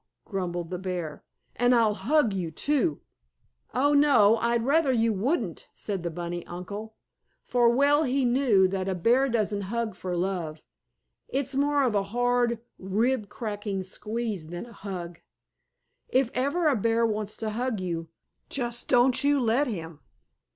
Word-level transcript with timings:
grumbled 0.25 0.69
the 0.69 0.79
bear. 0.79 1.23
"And 1.55 1.75
I'll 1.75 1.93
hug 1.93 2.33
you, 2.33 2.49
too!" 2.49 3.01
"Oh, 3.71 3.93
no! 3.93 4.37
I'd 4.37 4.65
rather 4.65 4.91
you 4.91 5.13
wouldn't!" 5.13 5.69
said 5.75 6.01
the 6.01 6.09
bunny 6.09 6.43
uncle. 6.47 6.95
For 7.43 7.69
well 7.69 8.01
he 8.01 8.25
knew 8.25 8.67
that 8.69 8.89
a 8.89 8.95
bear 8.95 9.29
doesn't 9.29 9.61
hug 9.69 9.93
for 9.93 10.17
love. 10.17 10.63
It's 11.27 11.53
more 11.53 11.83
of 11.83 11.93
a 11.93 12.01
hard, 12.09 12.57
rib 12.79 13.29
cracking 13.29 13.83
squeeze 13.83 14.47
than 14.47 14.65
a 14.65 14.73
hug. 14.73 15.19
If 16.09 16.31
ever 16.33 16.67
a 16.67 16.75
bear 16.75 17.05
wants 17.05 17.37
to 17.37 17.51
hug 17.51 17.79
you, 17.79 18.09
just 18.49 18.87
don't 18.87 19.23
you 19.23 19.39
let 19.39 19.67
him. 19.67 19.99